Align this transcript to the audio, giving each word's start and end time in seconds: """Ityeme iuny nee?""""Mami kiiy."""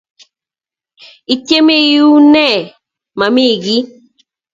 """Ityeme 1.33 1.75
iuny 1.93 2.27
nee?""""Mami 2.33 3.45
kiiy.""" 3.63 3.83